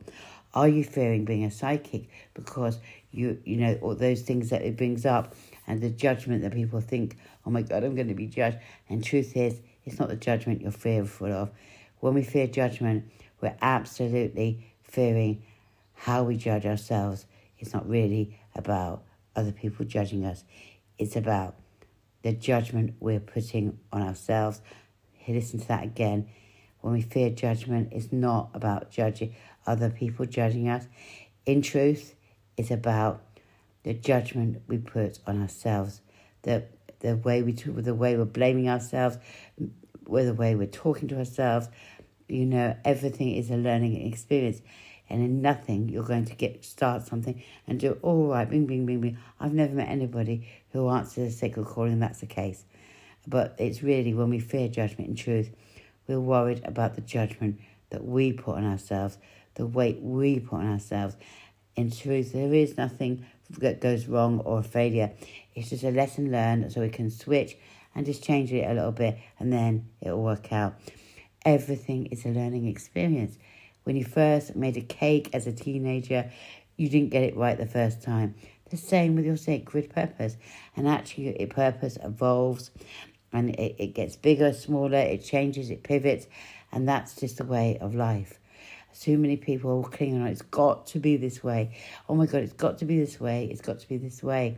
Are 0.53 0.67
you 0.67 0.83
fearing 0.83 1.25
being 1.25 1.43
a 1.43 1.51
psychic 1.51 2.09
because 2.33 2.79
you 3.11 3.39
you 3.43 3.57
know 3.57 3.77
all 3.81 3.95
those 3.95 4.21
things 4.21 4.49
that 4.49 4.61
it 4.61 4.77
brings 4.77 5.05
up 5.05 5.35
and 5.67 5.81
the 5.81 5.89
judgment 5.89 6.41
that 6.41 6.53
people 6.53 6.81
think, 6.81 7.17
oh 7.45 7.49
my 7.51 7.61
God, 7.61 7.83
I'm 7.83 7.95
going 7.95 8.07
to 8.07 8.15
be 8.15 8.27
judged. 8.27 8.57
And 8.89 9.03
truth 9.03 9.37
is, 9.37 9.61
it's 9.85 9.99
not 9.99 10.09
the 10.09 10.15
judgment 10.15 10.61
you're 10.61 10.71
fearful 10.71 11.31
of. 11.31 11.51
When 11.99 12.13
we 12.13 12.23
fear 12.23 12.47
judgment, 12.47 13.09
we're 13.41 13.55
absolutely 13.61 14.73
fearing 14.83 15.43
how 15.93 16.23
we 16.23 16.37
judge 16.37 16.65
ourselves. 16.65 17.25
It's 17.59 17.73
not 17.73 17.87
really 17.87 18.39
about 18.55 19.03
other 19.35 19.51
people 19.51 19.85
judging 19.85 20.25
us. 20.25 20.43
It's 20.97 21.15
about 21.15 21.55
the 22.23 22.33
judgment 22.33 22.95
we're 22.99 23.19
putting 23.19 23.77
on 23.93 24.01
ourselves. 24.01 24.61
Listen 25.27 25.59
to 25.59 25.67
that 25.67 25.83
again. 25.83 26.27
When 26.81 26.93
we 26.93 27.01
fear 27.01 27.29
judgment, 27.29 27.89
it's 27.91 28.11
not 28.11 28.49
about 28.53 28.89
judging 28.89 29.35
other 29.67 29.89
people 29.89 30.25
judging 30.25 30.69
us. 30.69 30.87
In 31.45 31.61
truth, 31.61 32.15
it's 32.59 32.71
about 32.71 33.21
the 33.83 33.93
judgment 33.93 34.61
we 34.67 34.77
put 34.77 35.19
on 35.25 35.41
ourselves, 35.41 36.01
the 36.41 36.65
the 36.99 37.15
way 37.15 37.41
we 37.41 37.53
the 37.53 37.95
way 37.95 38.17
we're 38.17 38.25
blaming 38.25 38.67
ourselves, 38.67 39.17
the 40.05 40.33
way 40.33 40.55
we're 40.55 40.67
talking 40.67 41.07
to 41.07 41.17
ourselves. 41.17 41.69
You 42.27 42.45
know, 42.45 42.75
everything 42.83 43.35
is 43.35 43.49
a 43.49 43.55
learning 43.55 44.05
experience, 44.05 44.61
and 45.09 45.23
in 45.23 45.41
nothing 45.41 45.87
you're 45.87 46.03
going 46.03 46.25
to 46.25 46.35
get 46.35 46.65
start 46.65 47.07
something 47.07 47.41
and 47.65 47.79
do 47.79 47.97
all 48.01 48.27
right. 48.27 48.47
Bing, 48.49 48.65
bing, 48.65 48.85
bing, 48.85 48.99
bing. 48.99 49.17
I've 49.39 49.53
never 49.53 49.73
met 49.73 49.87
anybody 49.87 50.45
who 50.73 50.89
answers 50.89 51.33
a 51.33 51.37
sacred 51.37 51.65
calling. 51.65 51.99
That's 51.99 52.19
the 52.19 52.25
case, 52.25 52.65
but 53.25 53.55
it's 53.57 53.81
really 53.81 54.13
when 54.13 54.29
we 54.29 54.39
fear 54.39 54.67
judgment. 54.67 55.07
and 55.07 55.17
truth, 55.17 55.49
we're 56.09 56.19
worried 56.19 56.61
about 56.65 56.95
the 56.95 57.01
judgment 57.01 57.61
that 57.89 58.03
we 58.03 58.33
put 58.33 58.57
on 58.57 58.65
ourselves, 58.65 59.17
the 59.55 59.65
weight 59.65 60.01
we 60.01 60.41
put 60.41 60.57
on 60.57 60.73
ourselves, 60.73 61.15
in 61.79 61.91
truth, 61.91 62.33
there 62.33 62.53
is 62.53 62.77
nothing 62.77 63.25
that 63.59 63.79
goes 63.79 64.05
wrong 64.05 64.39
or 64.41 64.59
a 64.59 64.63
failure. 64.63 65.11
It's 65.55 65.69
just 65.69 65.83
a 65.83 65.91
lesson 65.91 66.31
learned 66.31 66.71
so 66.71 66.81
we 66.81 66.89
can 66.89 67.09
switch 67.09 67.57
and 67.95 68.05
just 68.05 68.23
change 68.23 68.51
it 68.51 68.69
a 68.69 68.73
little 68.73 68.91
bit 68.91 69.17
and 69.39 69.51
then 69.51 69.87
it'll 70.01 70.21
work 70.21 70.51
out. 70.51 70.75
Everything 71.45 72.07
is 72.07 72.25
a 72.25 72.29
learning 72.29 72.67
experience. 72.67 73.37
When 73.83 73.95
you 73.95 74.03
first 74.03 74.55
made 74.55 74.75
a 74.77 74.81
cake 74.81 75.29
as 75.33 75.47
a 75.47 75.53
teenager, 75.53 76.29
you 76.75 76.89
didn't 76.89 77.09
get 77.09 77.23
it 77.23 77.35
right 77.37 77.57
the 77.57 77.65
first 77.65 78.03
time. 78.03 78.35
The 78.69 78.77
same 78.77 79.15
with 79.15 79.25
your 79.25 79.37
sacred 79.37 79.89
purpose. 79.89 80.35
And 80.75 80.87
actually, 80.87 81.39
your 81.39 81.47
purpose 81.47 81.97
evolves 82.03 82.71
and 83.31 83.51
it, 83.51 83.75
it 83.79 83.93
gets 83.93 84.15
bigger, 84.15 84.53
smaller, 84.53 84.97
it 84.97 85.23
changes, 85.23 85.69
it 85.69 85.83
pivots, 85.83 86.27
and 86.71 86.87
that's 86.87 87.15
just 87.15 87.37
the 87.37 87.45
way 87.45 87.77
of 87.79 87.95
life. 87.95 88.38
So 88.91 89.11
many 89.17 89.37
people 89.37 89.83
are 89.83 89.89
clinging 89.89 90.21
on. 90.21 90.27
It's 90.27 90.41
got 90.41 90.87
to 90.87 90.99
be 90.99 91.17
this 91.17 91.43
way. 91.43 91.77
Oh 92.07 92.15
my 92.15 92.25
God, 92.25 92.41
it's 92.43 92.53
got 92.53 92.79
to 92.79 92.85
be 92.85 92.99
this 92.99 93.19
way. 93.19 93.47
It's 93.51 93.61
got 93.61 93.79
to 93.79 93.87
be 93.87 93.97
this 93.97 94.21
way. 94.23 94.57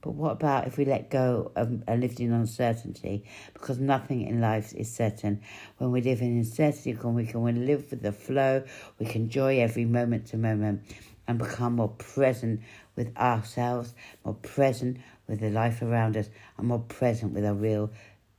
But 0.00 0.12
what 0.12 0.32
about 0.32 0.66
if 0.66 0.78
we 0.78 0.84
let 0.84 1.10
go 1.10 1.50
of 1.56 1.72
uh, 1.72 1.76
and 1.88 2.00
lived 2.00 2.20
in 2.20 2.32
uncertainty? 2.32 3.24
Because 3.52 3.78
nothing 3.78 4.22
in 4.22 4.40
life 4.40 4.72
is 4.74 4.94
certain. 4.94 5.42
When 5.78 5.90
we 5.90 6.00
live 6.02 6.20
in 6.20 6.38
uncertainty, 6.38 6.92
when 6.92 7.14
we 7.14 7.26
can 7.26 7.66
live 7.66 7.90
with 7.90 8.02
the 8.02 8.12
flow, 8.12 8.62
we 8.98 9.06
can 9.06 9.22
enjoy 9.22 9.58
every 9.58 9.84
moment 9.84 10.26
to 10.26 10.36
moment 10.36 10.82
and 11.26 11.38
become 11.38 11.74
more 11.74 11.88
present 11.88 12.60
with 12.94 13.14
ourselves, 13.16 13.94
more 14.24 14.34
present 14.34 14.98
with 15.26 15.40
the 15.40 15.50
life 15.50 15.82
around 15.82 16.16
us, 16.16 16.30
and 16.56 16.68
more 16.68 16.78
present 16.78 17.32
with 17.32 17.44
our 17.44 17.54
real 17.54 17.90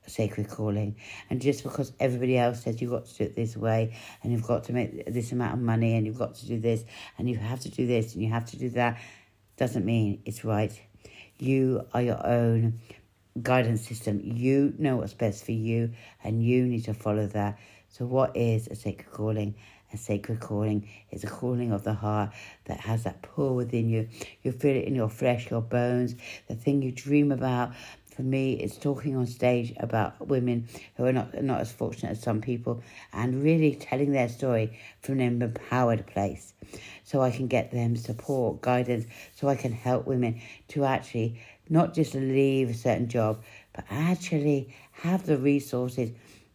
sacred 0.10 0.50
calling. 0.50 0.96
And 1.30 1.42
just 1.42 1.64
because 1.64 1.94
everybody 2.00 2.38
else 2.38 2.64
says 2.64 2.82
you've 2.82 2.92
got 2.92 3.06
to 3.06 3.18
do 3.18 3.24
it 3.26 3.36
this 3.36 3.56
way 3.56 3.96
and 4.24 4.32
you've 4.32 4.44
got 4.44 4.64
to 4.66 4.74
make 4.74 5.06
this 5.06 5.32
amount 5.32 5.54
of 5.54 5.60
money 5.60 5.96
and 5.96 6.06
you've 6.06 6.18
got 6.18 6.36
to 6.36 6.46
do 6.46 6.60
this 6.60 6.84
and 7.18 7.30
you 7.30 7.38
have 7.38 7.60
to 7.62 7.70
do 7.70 7.88
this 7.88 8.14
and 8.14 8.24
you 8.24 8.30
have 8.30 8.46
to 8.46 8.58
do 8.58 8.70
that 8.70 9.00
doesn't 9.58 9.86
mean 9.86 10.22
it's 10.26 10.44
right. 10.44 10.80
You 11.38 11.86
are 11.94 12.02
your 12.02 12.26
own 12.26 12.80
guidance 13.42 13.88
system. 13.88 14.22
You 14.24 14.74
know 14.78 14.98
what's 14.98 15.14
best 15.14 15.46
for 15.46 15.52
you 15.52 15.94
and 16.24 16.44
you 16.44 16.66
need 16.66 16.86
to 16.86 16.94
follow 16.94 17.28
that. 17.28 17.60
So, 17.90 18.06
what 18.06 18.38
is 18.38 18.68
a 18.68 18.76
sacred 18.76 19.12
calling? 19.12 19.56
A 19.92 19.98
sacred 19.98 20.40
calling 20.40 20.88
is 21.10 21.24
a 21.24 21.28
calling 21.28 21.72
of 21.72 21.84
the 21.84 21.96
heart 21.96 22.30
that 22.66 22.80
has 22.82 23.04
that 23.06 23.24
pull 23.24 23.56
within 23.56 23.90
you. 23.90 24.08
You 24.44 24.52
feel 24.52 24.76
it 24.76 24.86
in 24.86 24.94
your 24.94 25.10
flesh, 25.10 25.50
your 25.50 25.62
bones, 25.62 26.16
the 26.48 26.54
thing 26.54 26.84
you 26.84 26.92
dream 26.92 27.32
about, 27.32 27.74
for 28.20 28.24
me, 28.24 28.52
it's 28.52 28.76
talking 28.76 29.16
on 29.16 29.26
stage 29.26 29.72
about 29.80 30.28
women 30.28 30.68
who 30.98 31.06
are 31.06 31.14
not 31.14 31.42
not 31.42 31.62
as 31.62 31.72
fortunate 31.72 32.12
as 32.12 32.22
some 32.22 32.42
people, 32.42 32.84
and 33.14 33.42
really 33.42 33.76
telling 33.76 34.12
their 34.12 34.28
story 34.28 34.78
from 35.00 35.22
an 35.22 35.42
empowered 35.42 36.06
place, 36.06 36.54
so 37.06 37.22
I 37.22 37.32
can 37.32 37.48
get 37.48 37.72
them 37.72 37.96
support, 37.96 38.60
guidance, 38.60 39.06
so 39.38 39.48
I 39.48 39.56
can 39.56 39.72
help 39.72 40.06
women 40.06 40.42
to 40.68 40.84
actually 40.84 41.40
not 41.70 41.94
just 41.94 42.14
leave 42.14 42.70
a 42.70 42.74
certain 42.74 43.08
job, 43.08 43.42
but 43.74 43.86
actually 43.90 44.76
have 44.92 45.26
the 45.26 45.38
resources 45.38 46.12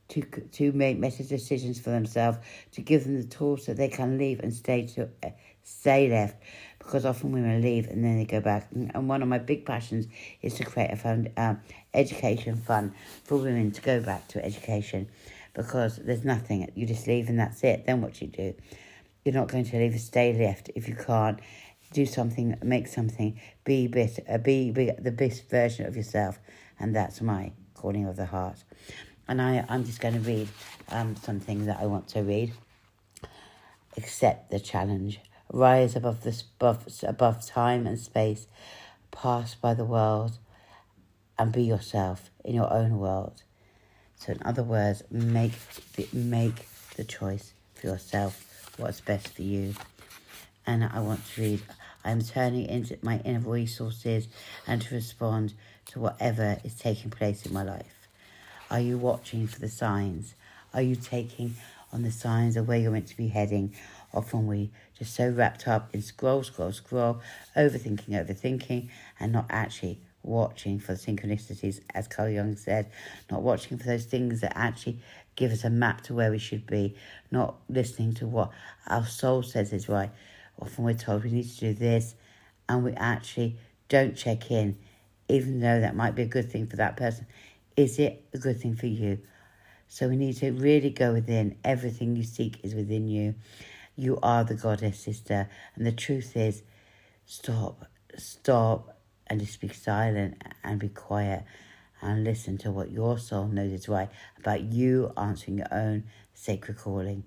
to 0.08 0.20
to 0.20 0.70
make 0.72 1.00
better 1.00 1.22
decisions 1.22 1.80
for 1.80 1.88
themselves, 1.88 2.36
to 2.72 2.82
give 2.82 3.04
them 3.04 3.16
the 3.16 3.26
tools 3.26 3.64
so 3.64 3.72
they 3.72 3.88
can 3.88 4.18
leave 4.18 4.40
and 4.40 4.52
stay 4.52 4.86
to 4.88 5.08
uh, 5.22 5.30
stay 5.62 6.10
left 6.10 6.36
because 6.84 7.06
often 7.06 7.32
women 7.32 7.62
leave 7.62 7.88
and 7.88 8.04
then 8.04 8.18
they 8.18 8.24
go 8.24 8.40
back. 8.40 8.68
And 8.72 9.08
one 9.08 9.22
of 9.22 9.28
my 9.28 9.38
big 9.38 9.64
passions 9.64 10.06
is 10.42 10.54
to 10.54 10.64
create 10.64 10.90
a 10.90 10.96
fund, 10.96 11.30
um, 11.36 11.60
education 11.94 12.56
fund 12.56 12.92
for 13.24 13.38
women 13.38 13.72
to 13.72 13.80
go 13.80 14.00
back 14.00 14.28
to 14.28 14.44
education 14.44 15.08
because 15.54 15.96
there's 15.96 16.24
nothing. 16.24 16.70
You 16.74 16.86
just 16.86 17.06
leave 17.06 17.28
and 17.28 17.38
that's 17.38 17.64
it. 17.64 17.86
Then 17.86 18.02
what 18.02 18.14
do 18.14 18.26
you 18.26 18.30
do? 18.30 18.54
You're 19.24 19.34
not 19.34 19.48
going 19.48 19.64
to 19.64 19.78
leave 19.78 19.94
a 19.94 19.98
stay 19.98 20.34
left 20.34 20.70
if 20.74 20.86
you 20.86 20.94
can't 20.94 21.40
do 21.92 22.04
something, 22.04 22.56
make 22.62 22.86
something, 22.88 23.40
be 23.64 23.86
bit, 23.86 24.18
uh, 24.28 24.38
be, 24.38 24.70
be 24.70 24.90
the 24.98 25.12
best 25.12 25.48
version 25.48 25.86
of 25.86 25.96
yourself. 25.96 26.38
And 26.78 26.94
that's 26.94 27.22
my 27.22 27.52
calling 27.74 28.06
of 28.06 28.16
the 28.16 28.26
heart. 28.26 28.62
And 29.26 29.40
I, 29.40 29.64
I'm 29.68 29.84
just 29.84 30.00
going 30.00 30.14
to 30.14 30.20
read 30.20 30.48
um, 30.90 31.16
something 31.16 31.64
that 31.66 31.78
I 31.80 31.86
want 31.86 32.08
to 32.08 32.20
read. 32.20 32.52
Accept 33.96 34.50
the 34.50 34.60
challenge 34.60 35.20
rise 35.52 35.96
above 35.96 36.22
the 36.22 36.42
above, 36.58 36.86
above 37.02 37.46
time 37.46 37.86
and 37.86 37.98
space, 37.98 38.46
pass 39.10 39.54
by 39.54 39.74
the 39.74 39.84
world, 39.84 40.38
and 41.38 41.52
be 41.52 41.62
yourself 41.62 42.30
in 42.44 42.54
your 42.54 42.72
own 42.72 42.98
world. 42.98 43.42
So, 44.16 44.32
in 44.32 44.40
other 44.44 44.62
words, 44.62 45.02
make 45.10 45.52
the, 45.96 46.08
make 46.12 46.66
the 46.96 47.04
choice 47.04 47.52
for 47.74 47.88
yourself. 47.88 48.72
What's 48.76 49.00
best 49.00 49.28
for 49.28 49.42
you? 49.42 49.74
And 50.66 50.84
I 50.84 51.00
want 51.00 51.26
to 51.34 51.40
read. 51.40 51.62
I 52.04 52.10
am 52.10 52.22
turning 52.22 52.66
into 52.66 52.98
my 53.02 53.20
inner 53.24 53.40
resources 53.40 54.28
and 54.66 54.80
to 54.82 54.94
respond 54.94 55.54
to 55.86 56.00
whatever 56.00 56.58
is 56.64 56.74
taking 56.74 57.10
place 57.10 57.46
in 57.46 57.52
my 57.52 57.62
life. 57.62 58.08
Are 58.70 58.80
you 58.80 58.98
watching 58.98 59.46
for 59.46 59.60
the 59.60 59.68
signs? 59.68 60.34
Are 60.72 60.82
you 60.82 60.96
taking 60.96 61.54
on 61.92 62.02
the 62.02 62.10
signs 62.10 62.56
of 62.56 62.66
where 62.66 62.78
you're 62.78 62.90
meant 62.90 63.08
to 63.08 63.16
be 63.16 63.28
heading? 63.28 63.74
Often 64.14 64.46
we 64.46 64.70
just 64.96 65.14
so 65.14 65.28
wrapped 65.28 65.66
up 65.66 65.92
in 65.92 66.00
scroll, 66.00 66.44
scroll, 66.44 66.72
scroll, 66.72 67.20
overthinking, 67.56 68.10
overthinking, 68.10 68.88
and 69.18 69.32
not 69.32 69.46
actually 69.50 69.98
watching 70.22 70.78
for 70.78 70.94
the 70.94 70.98
synchronicities, 70.98 71.80
as 71.94 72.08
Carl 72.08 72.30
Jung 72.30 72.56
said, 72.56 72.90
not 73.30 73.42
watching 73.42 73.76
for 73.76 73.84
those 73.84 74.04
things 74.04 74.40
that 74.40 74.56
actually 74.56 75.00
give 75.36 75.50
us 75.50 75.64
a 75.64 75.70
map 75.70 76.02
to 76.02 76.14
where 76.14 76.30
we 76.30 76.38
should 76.38 76.66
be, 76.66 76.94
not 77.30 77.56
listening 77.68 78.14
to 78.14 78.26
what 78.26 78.50
our 78.86 79.04
soul 79.04 79.42
says 79.42 79.72
is 79.72 79.88
right. 79.88 80.10
Often 80.62 80.84
we're 80.84 80.94
told 80.94 81.24
we 81.24 81.30
need 81.32 81.50
to 81.50 81.60
do 81.60 81.74
this, 81.74 82.14
and 82.68 82.84
we 82.84 82.92
actually 82.92 83.56
don't 83.88 84.16
check 84.16 84.50
in, 84.50 84.78
even 85.28 85.60
though 85.60 85.80
that 85.80 85.96
might 85.96 86.14
be 86.14 86.22
a 86.22 86.26
good 86.26 86.50
thing 86.50 86.66
for 86.68 86.76
that 86.76 86.96
person. 86.96 87.26
Is 87.76 87.98
it 87.98 88.24
a 88.32 88.38
good 88.38 88.60
thing 88.60 88.76
for 88.76 88.86
you? 88.86 89.18
So 89.88 90.08
we 90.08 90.16
need 90.16 90.36
to 90.36 90.52
really 90.52 90.90
go 90.90 91.12
within. 91.12 91.56
Everything 91.64 92.16
you 92.16 92.22
seek 92.22 92.58
is 92.62 92.74
within 92.74 93.08
you. 93.08 93.34
You 93.96 94.18
are 94.22 94.44
the 94.44 94.54
goddess, 94.54 95.00
sister. 95.00 95.48
And 95.76 95.86
the 95.86 95.92
truth 95.92 96.36
is, 96.36 96.62
stop, 97.26 97.86
stop, 98.16 98.98
and 99.26 99.40
just 99.40 99.60
be 99.60 99.68
silent 99.68 100.42
and 100.62 100.78
be 100.78 100.88
quiet 100.88 101.44
and 102.00 102.24
listen 102.24 102.58
to 102.58 102.70
what 102.70 102.90
your 102.90 103.18
soul 103.18 103.46
knows 103.46 103.72
is 103.72 103.88
right 103.88 104.10
about 104.38 104.60
you 104.62 105.12
answering 105.16 105.58
your 105.58 105.72
own 105.72 106.04
sacred 106.34 106.76
calling. 106.76 107.24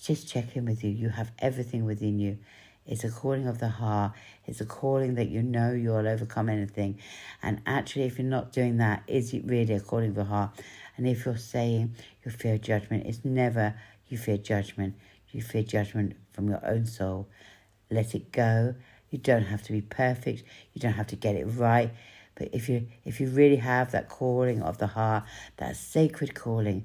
Just 0.00 0.28
check 0.28 0.56
in 0.56 0.66
with 0.66 0.84
you. 0.84 0.90
You 0.90 1.08
have 1.08 1.32
everything 1.38 1.84
within 1.84 2.18
you. 2.18 2.38
It's 2.86 3.02
a 3.02 3.10
calling 3.10 3.48
of 3.48 3.58
the 3.58 3.68
heart. 3.68 4.12
It's 4.46 4.60
a 4.60 4.66
calling 4.66 5.16
that 5.16 5.28
you 5.28 5.42
know 5.42 5.72
you'll 5.72 6.06
overcome 6.06 6.48
anything. 6.48 6.98
And 7.42 7.60
actually, 7.66 8.04
if 8.04 8.18
you're 8.18 8.28
not 8.28 8.52
doing 8.52 8.76
that, 8.76 9.02
is 9.08 9.34
it 9.34 9.44
really 9.44 9.74
a 9.74 9.80
calling 9.80 10.10
of 10.10 10.14
the 10.14 10.24
heart? 10.24 10.50
And 10.96 11.08
if 11.08 11.24
you're 11.24 11.36
saying 11.36 11.96
you 12.24 12.30
fear 12.30 12.58
judgment, 12.58 13.06
it's 13.06 13.24
never 13.24 13.74
you 14.08 14.18
fear 14.18 14.36
judgment. 14.36 14.94
You 15.30 15.42
fear 15.42 15.62
judgment 15.62 16.16
from 16.32 16.48
your 16.48 16.64
own 16.64 16.86
soul. 16.86 17.28
Let 17.90 18.14
it 18.14 18.32
go. 18.32 18.74
You 19.10 19.18
don't 19.18 19.44
have 19.44 19.62
to 19.64 19.72
be 19.72 19.80
perfect. 19.80 20.42
You 20.72 20.80
don't 20.80 20.94
have 20.94 21.06
to 21.08 21.16
get 21.16 21.36
it 21.36 21.44
right. 21.44 21.90
But 22.34 22.50
if 22.52 22.68
you 22.68 22.86
if 23.04 23.20
you 23.20 23.28
really 23.28 23.56
have 23.56 23.92
that 23.92 24.08
calling 24.08 24.62
of 24.62 24.78
the 24.78 24.88
heart, 24.88 25.24
that 25.56 25.76
sacred 25.76 26.34
calling, 26.34 26.84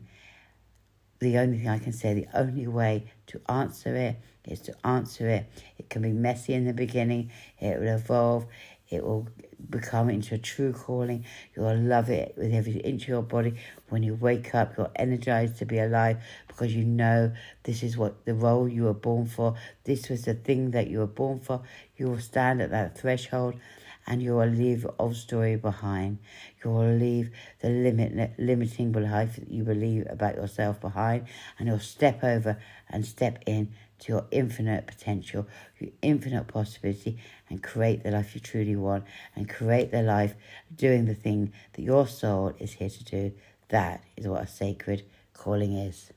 the 1.20 1.38
only 1.38 1.60
thing 1.60 1.70
I 1.70 1.80
can 1.80 1.94
say, 1.94 2.14
the 2.14 2.28
only 2.34 2.68
way 2.68 3.06
to 3.28 3.42
answer 3.48 3.96
it 3.96 4.18
is 4.46 4.60
to 4.62 4.76
answer 4.86 5.30
it. 5.30 5.46
It 5.78 5.90
can 5.90 6.02
be 6.02 6.12
messy 6.12 6.54
in 6.54 6.66
the 6.66 6.74
beginning, 6.74 7.32
it 7.60 7.80
will 7.80 7.96
evolve, 7.96 8.48
it 8.90 9.04
will 9.04 9.28
become 9.70 10.10
into 10.10 10.36
a 10.36 10.38
true 10.38 10.74
calling. 10.74 11.26
You'll 11.56 11.78
love 11.78 12.10
it 12.10 12.34
with 12.38 12.54
every 12.54 12.74
inch 12.74 13.04
of 13.04 13.08
your 13.10 13.22
body. 13.22 13.56
When 13.90 14.04
you 14.04 14.16
wake 14.16 14.56
up, 14.56 14.78
you're 14.78 14.92
energized 14.96 15.58
to 15.58 15.66
be 15.66 15.80
alive 15.80 16.18
because 16.52 16.76
you 16.76 16.84
know 16.84 17.32
this 17.64 17.82
is 17.82 17.98
what 17.98 18.26
the 18.26 18.34
role 18.34 18.68
you 18.68 18.84
were 18.84 18.94
born 18.94 19.26
for. 19.26 19.56
This 19.86 20.10
was 20.10 20.26
the 20.26 20.34
thing 20.34 20.72
that 20.72 20.90
you 20.90 21.00
were 21.00 21.08
born 21.08 21.40
for. 21.40 21.62
You 21.96 22.10
will 22.10 22.20
stand 22.20 22.62
at 22.62 22.72
that 22.72 22.98
threshold 22.98 23.56
and 24.06 24.22
you 24.22 24.34
will 24.34 24.48
leave 24.48 24.84
your 24.84 24.94
old 25.00 25.16
story 25.16 25.56
behind. 25.56 26.18
You 26.64 26.72
will 26.72 26.94
leave 26.94 27.32
the 27.62 27.70
limit, 27.70 28.34
limiting 28.38 28.92
belief 28.92 29.36
that 29.36 29.50
you 29.50 29.64
believe 29.64 30.08
about 30.10 30.36
yourself 30.36 30.82
behind, 30.82 31.28
and 31.58 31.68
you'll 31.68 31.80
step 31.80 32.24
over 32.24 32.58
and 32.90 33.06
step 33.06 33.42
in 33.46 33.72
to 34.00 34.12
your 34.12 34.26
infinite 34.32 34.88
potential, 34.88 35.48
your 35.80 35.92
infinite 36.02 36.48
possibility, 36.48 37.20
and 37.50 37.64
create 37.64 38.04
the 38.04 38.12
life 38.12 38.34
you 38.36 38.42
truly 38.42 38.76
want, 38.76 39.06
and 39.36 39.48
create 39.48 39.92
the 39.92 40.02
life 40.02 40.34
doing 40.76 41.06
the 41.06 41.16
thing 41.16 41.54
that 41.74 41.82
your 41.82 42.08
soul 42.08 42.54
is 42.60 42.74
here 42.74 42.90
to 42.90 43.04
do. 43.04 43.32
That 43.70 44.04
is 44.18 44.28
what 44.28 44.44
a 44.44 44.48
sacred 44.48 45.06
calling 45.34 45.74
is. 45.74 46.12